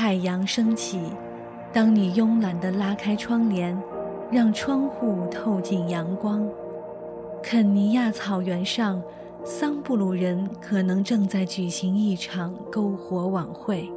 [0.00, 1.00] 太阳升起，
[1.72, 3.76] 当你慵懒地拉开窗帘，
[4.30, 6.48] 让窗户透进阳光。
[7.42, 9.02] 肯尼亚草原上，
[9.42, 13.90] 桑布鲁人可能正在举行一场篝火晚会。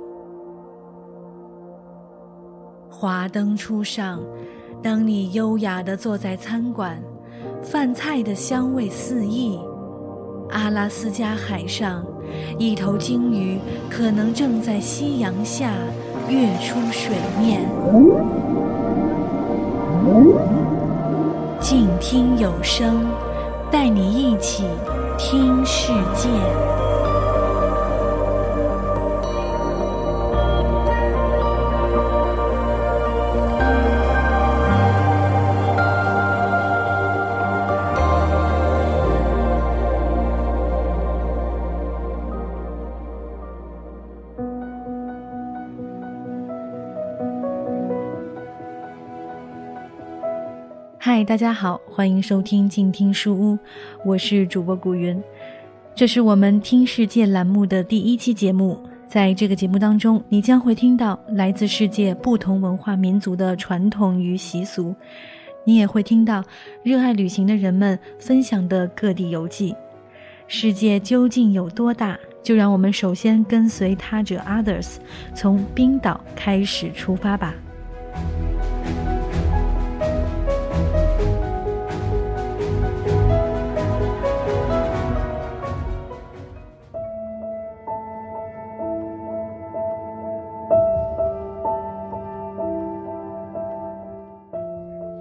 [2.90, 4.20] 华灯初上，
[4.82, 7.00] 当你优雅地坐在餐馆，
[7.62, 9.60] 饭菜的香味四溢。
[10.52, 12.04] 阿拉斯加海上，
[12.58, 13.58] 一头鲸鱼
[13.90, 15.72] 可能正在夕阳下
[16.28, 17.62] 跃出水面。
[21.60, 23.06] 静听有声，
[23.72, 24.64] 带你一起
[25.18, 26.28] 听世界。
[51.24, 53.58] 大家好，欢迎收听静听书屋，
[54.04, 55.22] 我是主播古云。
[55.94, 64.96] 这是我们听世界栏目的第一期节目，在这个节目当中，你将会听到来自世界不同文化民族的传统与习俗，
[65.64, 66.44] 你也会听到
[66.82, 69.76] 热爱旅行的人们分享的各地游记。
[70.48, 72.18] 世界究竟有多大？
[72.42, 74.96] 就让我们首先跟随他者 Others，
[75.36, 77.54] 从冰岛开始出发吧。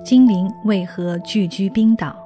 [0.03, 2.17] 精灵为何聚居冰岛？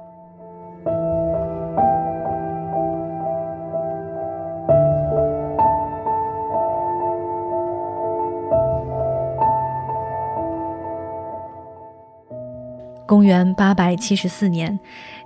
[13.05, 14.79] 公元八百七十四年，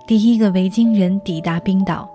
[0.06, 2.08] 第一个维京人抵达冰岛，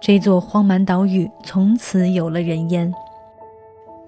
[0.00, 2.90] 这座荒蛮岛屿从此有了人烟。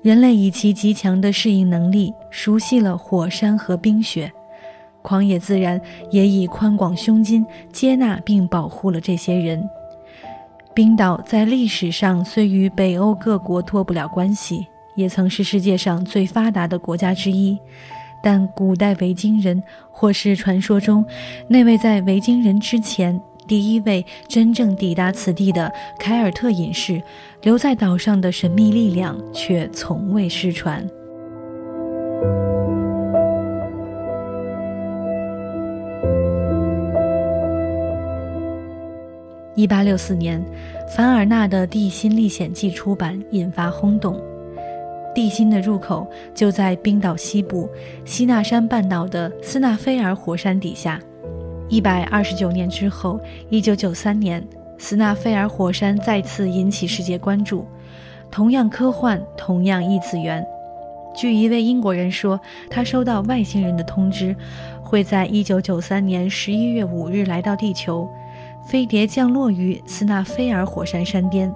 [0.00, 4.32] 人类以其极强的适应能力，熟悉了火山和冰雪。
[5.04, 5.78] 狂野自然
[6.10, 9.68] 也以宽广胸襟接纳并保护了这些人。
[10.72, 14.66] 冰岛在历史上虽与北欧各国脱不了关系，
[14.96, 17.58] 也曾是世界上最发达的国家之一。
[18.22, 21.04] 但古代维京人，或是传说中
[21.46, 27.02] 那位在维京人之前第一位真正抵达此地的凯尔特隐士
[27.42, 30.82] 留在岛上的神秘力量，却从未失传。
[39.64, 40.44] 一八六四年，
[40.94, 44.20] 凡尔纳的《地心历险记》出版，引发轰动。
[45.14, 47.66] 地心的入口就在冰岛西部
[48.04, 51.00] 西纳山半岛的斯纳菲尔火山底下。
[51.70, 57.66] 一百二十九年之后，一九九三年，斯纳菲尔火山再次引起世界关注。
[58.30, 60.46] 同样科幻，同样异次元。
[61.16, 62.38] 据一位英国人说，
[62.68, 64.36] 他收到外星人的通知，
[64.82, 68.06] 会在一九九三年十一月五日来到地球。
[68.66, 71.54] 飞碟降落于斯纳菲尔火山山巅。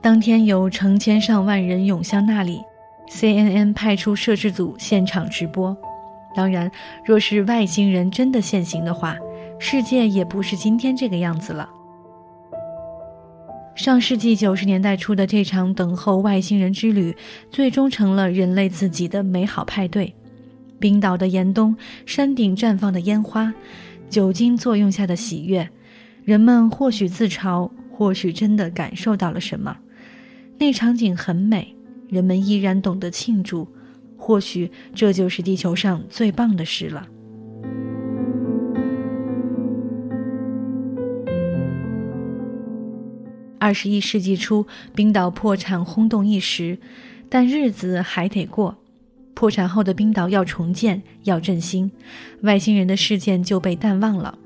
[0.00, 2.60] 当天有成千上万人涌向那里
[3.08, 5.76] ，CNN 派出摄制组现场直播。
[6.34, 6.70] 当然，
[7.04, 9.16] 若是外星人真的现形的话，
[9.58, 11.70] 世界也不是今天这个样子了。
[13.74, 17.16] 上世纪九十年代初的这场等候外星人之旅，
[17.50, 20.14] 最终成了人类自己的美好派对。
[20.78, 23.54] 冰岛的严冬，山顶绽放的烟花。
[24.14, 25.68] 酒精作用下的喜悦，
[26.24, 29.76] 人们或许自嘲，或许真的感受到了什么。
[30.56, 31.74] 那场景很美，
[32.08, 33.66] 人们依然懂得庆祝。
[34.16, 37.08] 或许这就是地球上最棒的事了。
[43.58, 44.64] 二十一世纪初，
[44.94, 46.78] 冰岛破产轰动一时，
[47.28, 48.78] 但日子还得过。
[49.34, 51.90] 破产后的冰岛要重建，要振兴，
[52.42, 54.38] 外星人的事件就被淡忘了。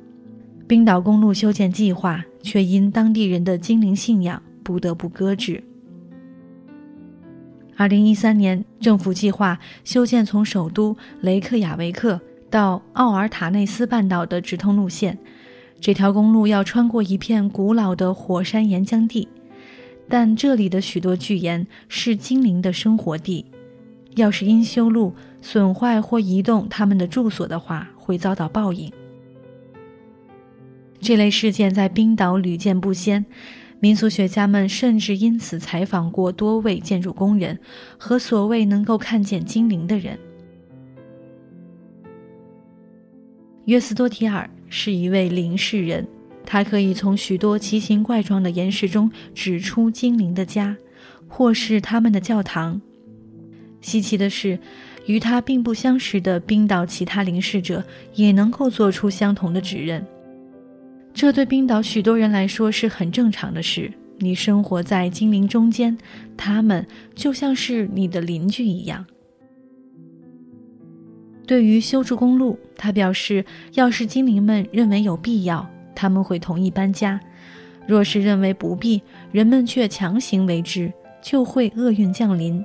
[0.67, 5.63] 冰岛公路修建计划却因当地人的精灵信仰不得不搁置。
[7.77, 12.21] 二零一三年，政府计划修建从首都雷克雅维克
[12.51, 15.17] 到奥尔塔内斯半岛的直通路线，
[15.81, 19.29] 这条公路要穿过一片古老的火山岩浆地，
[20.09, 23.47] 但这里的许多巨岩是精灵的生活地。
[24.19, 28.93] 要是因修路损坏或移动他们的住所的话，会遭到报应。
[31.01, 33.25] 这类事件在冰岛屡见不鲜，
[33.81, 37.59] 民俗学家们甚至因此采访过多位建筑工人
[37.97, 40.19] 和所谓能够看见精灵的人。
[43.67, 46.07] 约斯多提尔是一位灵视人，
[46.45, 50.77] 他可以从许多奇形怪状的岩石中指出精灵的家，
[51.29, 52.81] 或是他们的教堂。
[53.81, 54.59] 稀奇的是，
[55.07, 57.85] 与他并不相识的冰岛其他灵视者
[58.15, 60.05] 也能够做出相同的指认。
[61.15, 63.93] 这对冰岛许多人来说是很正常的事。
[64.21, 65.97] 你生活在精灵中间，
[66.37, 66.85] 他们
[67.15, 69.07] 就像是你的邻居一样。
[71.47, 73.45] 对于修筑公路，他表示，
[73.75, 77.19] 要是精灵们认为有必要，他们会同意搬家；
[77.87, 80.93] 若是认为不必，人们却强行为之，
[81.23, 82.65] 就会厄运降临。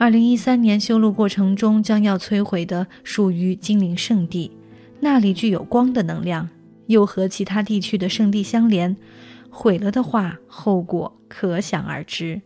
[0.00, 4.50] 二零一三年修路过程中将要摧毁的属于精灵圣地，
[4.98, 6.48] 那里具有光的能量，
[6.86, 8.96] 又和其他地区的圣地相连。
[9.50, 12.40] 毁了的话，后果可想而知。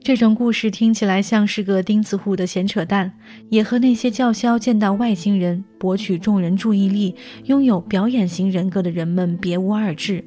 [0.00, 3.12] 这种故事听起来像是个钉子户的闲扯淡，
[3.50, 10.24] 也和那些叫嚣见到外星人、博取众人注意力、拥有表演型人格的人们别无二致。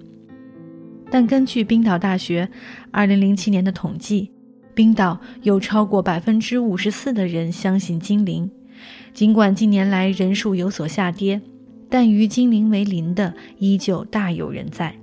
[1.10, 2.48] 但根据冰岛大学
[2.92, 4.32] 2007年的统计，
[4.80, 8.50] 冰岛有超过百分之五十四的人相信精灵，
[9.14, 11.42] 尽管近年来人数有所下跌，
[11.90, 14.96] 但与精灵为邻的依旧大有人在。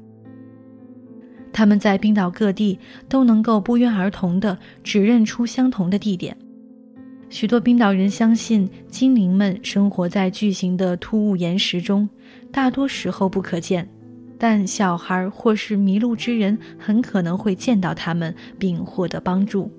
[1.52, 6.34] 他们在冰岛各地都能够不约而同地指认出相同的地点。
[7.28, 12.08] 许多冰岛人相信精灵们生活在巨型的突兀岩石中，
[12.50, 13.86] 大多时候不可见。
[14.38, 19.70] 但小孩或是迷路之人很可能会见到他们并获得帮助。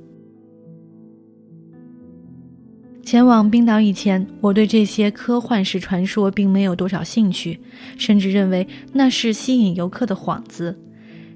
[3.04, 7.58] 前往冰岛以前，我对这些科幻式传说并没有多少兴趣，
[7.98, 10.78] 甚至认为那是吸引游客的幌子。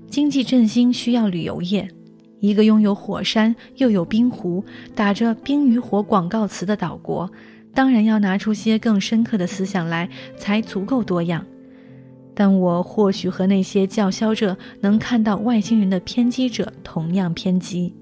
[0.10, 1.88] 经济振兴需要旅游业，
[2.42, 4.62] 一个拥有火山又有冰湖、
[4.94, 7.32] 打着“冰与火”广告词的岛国，
[7.74, 11.46] 当然要拿出些更深刻的思想来，才足够多样。
[12.44, 17.94] 但我或许和那些叫嚣着能看到外星人的偏激者同样偏激。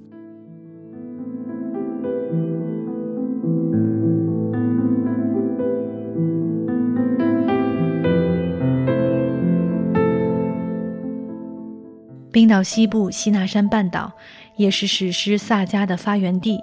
[12.31, 14.09] 冰岛西部西纳山半岛
[14.56, 16.62] 也是史诗萨迦的发源地。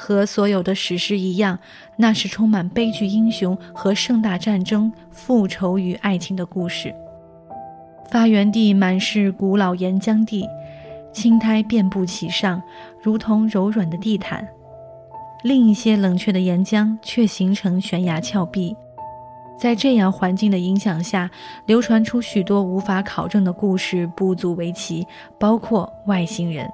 [0.00, 1.58] 和所有的史诗一样，
[1.96, 6.94] 那是充满悲剧英雄和盛大战争、复仇与爱情的故事。
[8.08, 10.48] 发源地满是古老岩浆地，
[11.12, 12.62] 青苔遍布其上，
[13.02, 14.46] 如同柔软的地毯。
[15.42, 18.76] 另一些冷却的岩浆却形成悬崖峭壁。
[19.58, 21.28] 在这样环境的影响下，
[21.66, 25.04] 流传出许多无法考证的故事，不足为奇，
[25.40, 26.70] 包括外星人。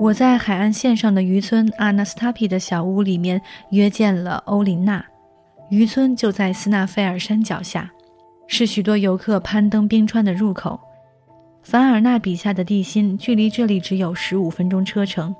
[0.00, 3.40] 我在海岸线上的渔村阿纳斯塔皮的小屋里面
[3.70, 5.04] 约见了欧琳娜。
[5.70, 7.90] 渔村就在斯纳菲尔山脚下，
[8.46, 10.78] 是许多游客攀登冰川的入口。
[11.62, 15.34] 凡尔纳笔下的地心距离这里只有十五分钟车程。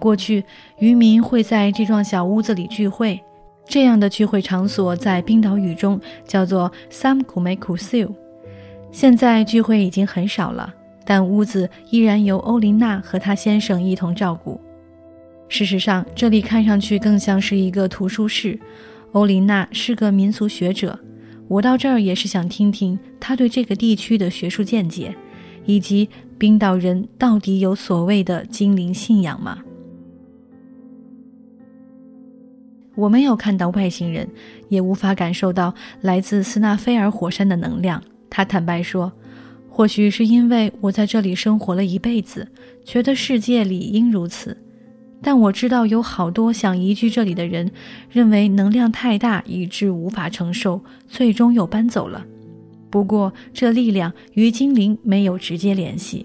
[0.00, 0.42] 过去，
[0.78, 3.22] 渔民会在这幢小屋子里聚会，
[3.66, 8.10] 这样的聚会场所在冰岛语中叫做 Samkumekusio。
[8.90, 10.74] 现在聚会已经很少了。
[11.06, 14.60] 但屋子依然由欧琳娜和她先生一同照顾。
[15.48, 18.58] 事实上，这里看上去更像是一个图书室。
[19.12, 20.98] 欧琳娜是个民俗学者，
[21.46, 25.14] 我到这儿也是想听听她对这个地区的学术见解，
[25.64, 29.60] 以及冰岛人到底有所谓的精灵信仰吗？
[32.96, 34.28] 我没有看到外星人，
[34.68, 38.02] 也无法感受到来自斯纳菲尔火山的能量。
[38.28, 39.12] 他坦白说。
[39.76, 42.48] 或许是因为我在这里生活了一辈子，
[42.82, 44.56] 觉得世界理应如此。
[45.20, 47.70] 但我知道有好多想移居这里的人，
[48.10, 52.24] 认为能量太大以致无法承受，最终又搬走了。
[52.88, 56.24] 不过这力量与精灵没有直接联系。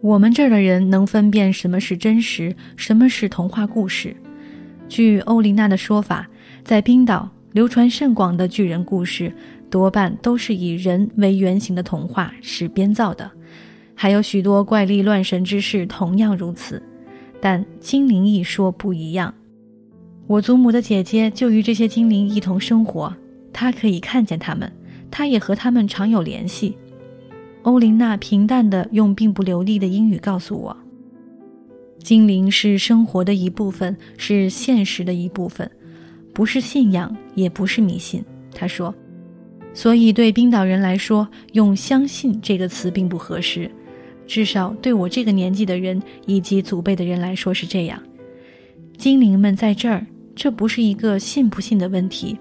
[0.00, 4.16] 我们这儿的人能分辨什么是真实，什么是童话故事。
[4.88, 6.28] 据欧琳娜的说法，
[6.62, 9.32] 在冰岛流传甚广的巨人故事。
[9.70, 13.30] 多半都是以人为原型的童话是编造的，
[13.94, 16.82] 还有许多怪力乱神之事同样如此。
[17.40, 19.32] 但精灵一说不一样。
[20.26, 23.14] 我祖母的姐姐就与这些精灵一同生活，
[23.52, 24.72] 她可以看见他们，
[25.10, 26.76] 她也和他们常有联系。
[27.62, 30.76] 欧琳娜平淡地用并不流利的英语告诉我：
[32.02, 35.70] 精灵是生活的一部分，是现实的一部分，
[36.32, 38.24] 不是信仰，也不是迷信。
[38.52, 38.94] 她说，
[39.76, 43.70] 所以对冰岛人来说，用“相信”这个词并不合适，
[44.26, 48.02] 至少对我这个年纪的人以及祖辈的人来说是这样。
[48.96, 52.38] 精灵们在这儿，这不是一个信不信的问题，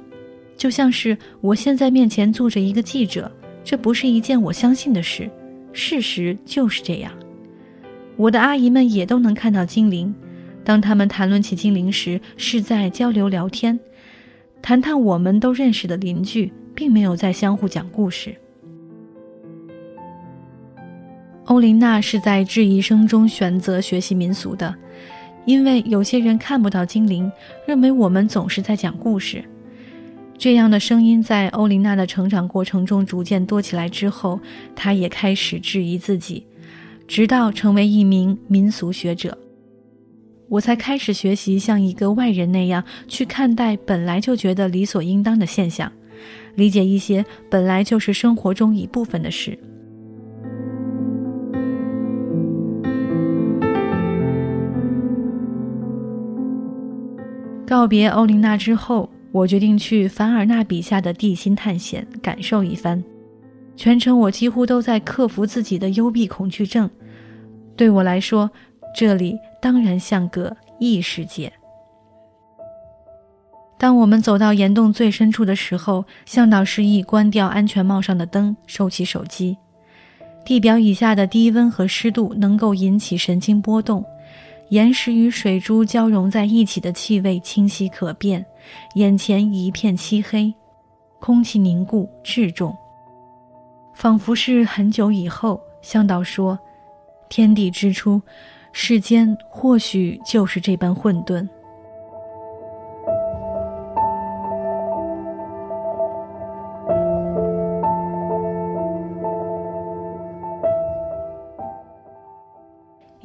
[0.56, 3.30] 就像是我现在面前坐着一个记者，
[3.66, 5.30] 这不是一件我相信的事，
[5.74, 7.12] 事实就是这样。
[8.16, 10.16] 我的阿姨们也都能看到精灵，
[10.64, 13.78] 当他们谈论起精灵时，是在交流聊天，
[14.62, 18.36] 谈谈我们都认识的邻居，并没有在相互讲故事。
[21.46, 24.76] 欧琳娜是在质疑声中选择学习民俗的，
[25.46, 27.32] 因为有些人看不到精灵，
[27.66, 29.44] 认为我们总是在讲故事。
[30.38, 34.40] 这样的声音在欧琳娜的成长过程中逐渐多起来之后，
[34.76, 36.46] 她也开始质疑自己。
[37.08, 39.38] 直到成为一名民俗学者，
[40.50, 45.92] 我才开始学习像一个外人那样去看待本来就觉得理所应当的现象，
[46.56, 49.58] 理解一些本来就是生活中一部分的事。
[57.68, 63.04] 告别欧琳娜之后，我决定去凡尔纳笔下的地心探险，感受一番。
[63.76, 66.90] 全程我几乎都在克服自己的幽闭恐惧症。
[67.76, 68.50] 对我来说，
[68.96, 71.52] 这里当然像个异世界。
[73.78, 79.58] 当我们走到岩洞最深处的时候，向导示意关掉安全帽上的灯，收起手机。
[80.46, 84.06] 地表以下的低温和湿度能够引起神经波动，
[84.70, 88.46] 岩石与水珠交融在一起的气味清晰可辨。
[88.96, 90.54] 眼前一片漆黑，
[91.20, 92.76] 空气凝固质重。
[93.94, 96.58] 仿佛是很久以后，向导说
[97.30, 98.22] ：“天地之初，
[98.72, 101.48] 世间或许就是这般混沌。”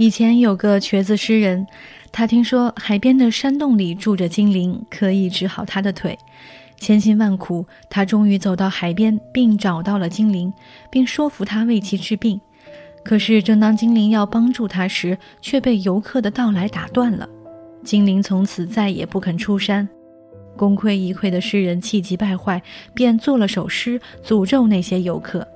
[0.01, 1.67] 以前有个瘸子诗人，
[2.11, 6.19] 他听说海边的山洞里住着精灵，可以治好他的腿。
[6.79, 10.51] 千辛万苦，他终于走到海边，并找到了精灵，
[10.91, 12.41] 并说服他为其治病。
[13.05, 17.29] 可是，正当精灵要帮助他时，却被游客的到来打断了。
[17.85, 19.87] 精灵从此再也不肯出山。
[20.57, 22.63] 功亏一篑的诗人气急败坏，
[22.95, 25.47] 便做了首诗诅咒那些游客。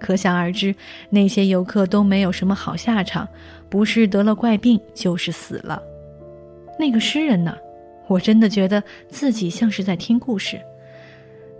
[0.00, 0.74] 可想而知，
[1.10, 3.28] 那些游客都没有什么好下场，
[3.68, 5.80] 不是得了怪病，就是死了。
[6.78, 7.56] 那个诗人呢？
[8.08, 10.60] 我真的觉得自己像是在听故事。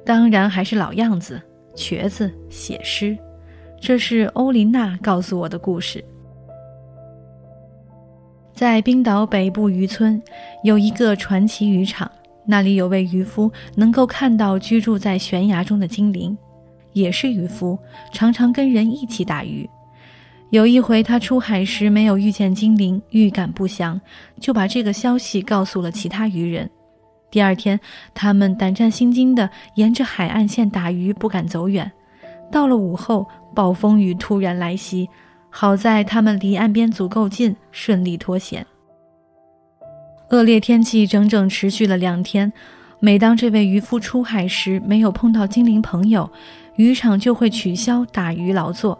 [0.04, 1.40] 当然还是老样子，
[1.76, 3.16] 瘸子写诗。
[3.80, 6.04] 这是欧琳娜告诉我的故事。
[8.52, 10.20] 在冰岛北部渔村
[10.64, 12.11] 有一个传奇渔场，
[12.44, 16.37] 那里有位渔夫能够看到居住在悬崖中的精灵，
[16.92, 17.78] 也是渔夫，
[18.12, 19.68] 常常跟人一起打鱼。
[20.50, 24.00] 有一回他出海时没有遇见精灵，预感不祥，
[24.40, 26.68] 就把这个消息告诉了其他渔人。
[27.30, 27.78] 第二天，
[28.12, 31.90] 他们胆战心惊地沿着海岸线打鱼，不敢走远。
[32.50, 35.09] 到了午后，暴风雨突然来袭，
[35.49, 38.66] 好在他们离岸边足够近，顺利脱险。
[40.30, 42.52] 恶劣天气整整持续了两天，
[42.99, 46.28] 每当这位渔夫出海时没有碰到精灵朋友，
[46.81, 48.99] 渔场就会取消打鱼劳作。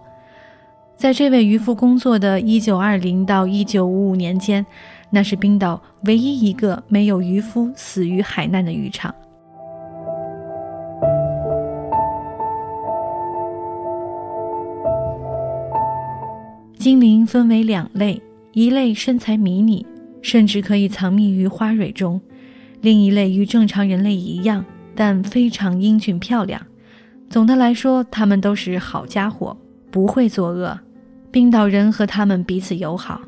[0.97, 4.67] 在这位渔夫工作的1920到1955年间。
[5.13, 9.13] 那是冰岛唯一一个没有渔夫死于海难的渔场。
[16.79, 18.23] 精灵分为两类，
[18.53, 19.85] 一类身材迷你，
[20.23, 22.21] 甚至可以藏匿于花蕊中；
[22.83, 26.65] 另一类与正常人类一样，但非常英俊漂亮。
[27.31, 29.57] 总的来说，他们都是好家伙，
[29.89, 30.79] 不会作恶。
[31.31, 33.23] 冰岛人和他们彼此友好。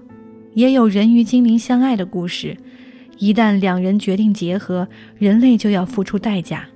[0.54, 2.56] 也有人与精灵相爱的故事，
[3.18, 6.68] 一旦两人决定结合，人类就要付出代价，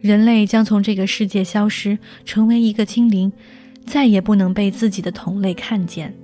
[0.00, 3.30] 人类将从这个世界消失，成为一个精灵，
[3.84, 6.16] 再也不能被自己的同类看见。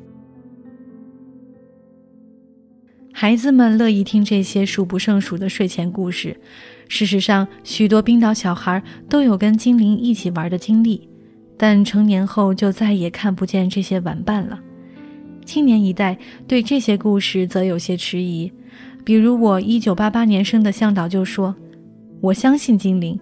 [3.13, 6.41] 孩子们乐意听这些数不胜数的睡前故事。
[6.89, 11.09] 事实上，许多冰岛小孩都有跟精灵一起玩的经历，
[11.57, 14.61] 但成年后就再也看不见这些玩伴了。
[15.45, 16.17] 青年一代
[16.47, 18.51] 对这些故事则有些迟疑，
[19.05, 21.55] 比如我一九八八年生的向导就说
[22.21, 23.19] ：“我相信精灵，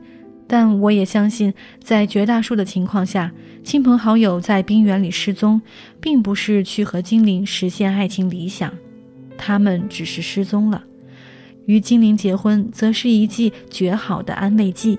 [0.47, 1.53] 但我也相信，
[1.83, 3.31] 在绝大数的情况下，
[3.63, 5.61] 亲朋好友在冰原里失踪，
[6.01, 8.73] 并不是去和精灵实现爱情理想。
[9.37, 10.83] 他们只是失踪了。
[11.67, 14.99] 与精灵结婚，则是一剂绝好的安慰剂。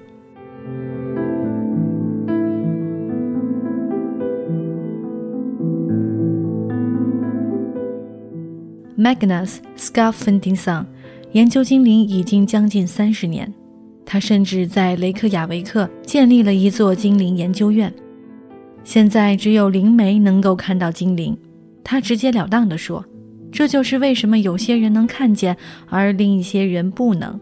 [8.98, 10.86] Magnus s c a r f e n d i n g s o n
[11.34, 13.53] 研究精灵已经将近三十年，
[14.05, 17.93] 他甚至在雷克雅维克建立了一座精灵研究院。
[18.86, 21.38] 现在只有灵媒能够看到精灵，
[21.84, 23.05] 他直截了当地说
[23.55, 25.55] ：“这就是为什么有些人能看见，
[25.89, 27.39] 而另一些人不能。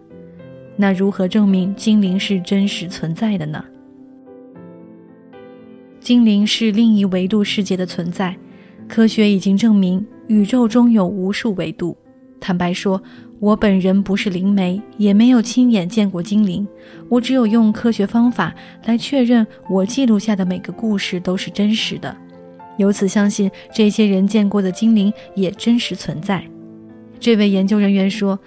[0.75, 3.65] 那如何证明精灵是真实存在的呢？
[6.00, 8.38] 精灵是另一维度世界的存在，
[8.88, 11.98] 科学已经证明。”宇宙中有无数维度。
[12.39, 13.01] 坦白说，
[13.39, 16.65] 我本人不是灵媒，也没有亲眼见过精灵。
[17.10, 18.53] 我只有用科学方法
[18.86, 22.15] 来确认我记录下的每个故事都是真实的，
[22.77, 26.44] 由此相信这些人见过的精灵也真实存在。
[27.20, 28.39] 这位研究人员说，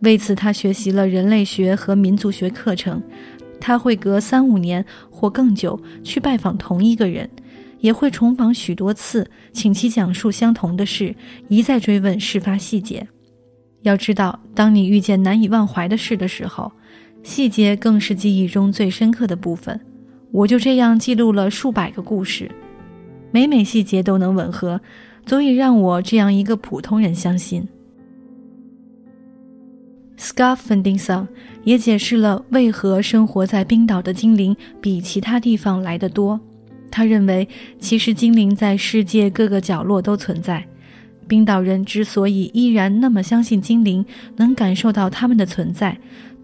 [0.00, 3.02] 为此他学习了人类学和民族学课程。
[3.60, 7.28] 他会隔三五年或更久去拜访同一个人。
[7.80, 11.14] 也会重访许多次，请其讲述相同的事，
[11.48, 13.08] 一再追问事发细节。
[13.80, 16.70] 要知道，当你遇见难以忘怀的事的时候，
[17.22, 19.80] 细节更是记忆中最深刻的部分。
[20.30, 22.50] 我就这样记录了数百个故事，
[23.30, 24.80] 每每细节都能吻合，
[25.24, 27.66] 足以让我这样一个普通人相信。
[30.18, 31.26] Scarfendingson
[31.64, 36.38] 也解释了为何生活在冰岛的精灵比其他地方来得多。
[36.90, 40.66] 他认为，其实精灵在世界各个角落都存在。
[41.28, 44.04] 冰岛人之所以依然那么相信精灵，
[44.36, 45.96] 能感受到他们的存在，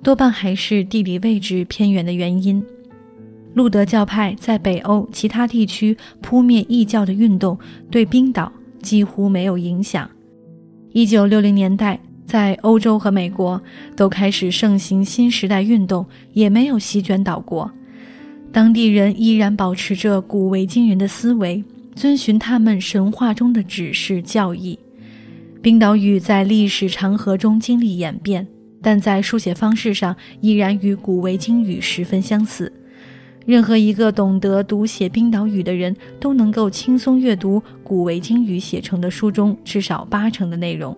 [0.02, 2.64] 多半还是地理位置偏远的原因。
[3.56, 7.58] 路德教派在北欧其他地区扑灭异教的运动，
[7.90, 10.06] 对冰岛几乎没有影响。
[10.92, 13.58] 一九六零年代，在欧洲和美国
[13.96, 17.70] 都开始盛行新时代运动，也没有席卷岛国。
[18.52, 24.78] 当地人依然保持着古维京人的思维，遵循他们神话中的指示教义。
[25.62, 28.46] 冰岛语在历史长河中经历演变，
[28.82, 32.70] 但在书写方式上依然与古维京语十分相似。
[33.46, 40.96] 任何一个懂得读写冰岛语的人都能够轻松阅读古维京语写成的书中至少八成的内容。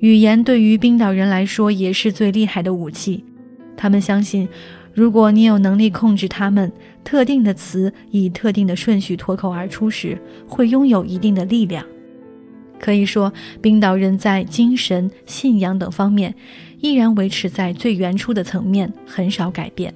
[0.00, 3.24] 语言对于冰岛人来说也是最厉害的武器，
[3.76, 4.46] 他们相信。
[4.92, 6.70] 如果你有能力控制他们，
[7.04, 11.84] 特定的词以特定的顺序脱口而出时，会拥有一定的力量。
[12.80, 16.34] 可以说，冰岛人在精神、信仰等方面
[16.80, 19.94] 依然维持在最原初的层面，很少改变。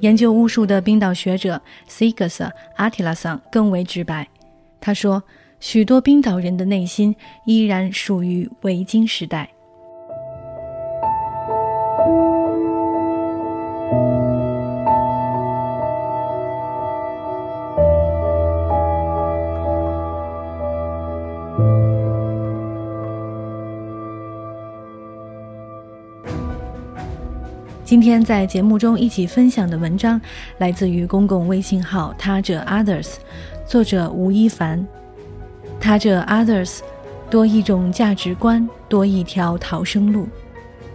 [0.00, 4.26] 研究巫术的冰岛学者 Sigas Atilason 更为直白，
[4.80, 5.22] 他说
[5.60, 9.48] ：“许多冰岛人的内心依然属于维京时代。”
[28.00, 30.18] 今天在节目中一起分享的文章，
[30.56, 33.16] 来自于公共微信号“他者 Others”，
[33.66, 34.82] 作者吴一凡。
[35.78, 36.78] 他者 Others，
[37.28, 40.26] 多一种价值观，多一条逃生路。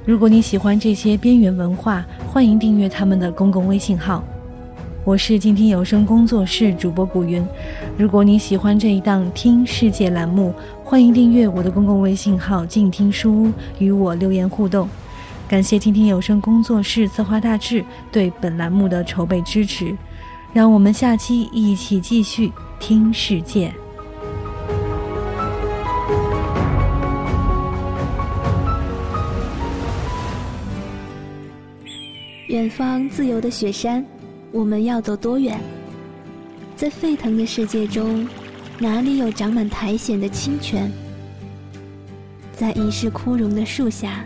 [0.04, 4.24] 如果你喜欢这些边缘文化，欢迎订阅他们的公共微信号。
[5.04, 7.46] 我是静听有声工作室主播古云。
[8.00, 10.52] 如果你喜欢这一档听世界栏目，
[10.84, 14.90] 欢迎订阅我的公共微信号“静听书屋”，与我留言互动。
[15.48, 19.96] 感谢听听有声工作室策划大志对本栏目的筹备支持，
[20.52, 23.72] 让我们下期一起继续听世界。
[32.48, 34.04] 远方自由的雪山，
[34.52, 35.60] 我们要走多远？
[36.76, 38.28] 在沸腾的世界中，
[38.80, 40.92] 哪里有长满苔藓的清泉？
[42.52, 44.26] 在已是枯荣的树下。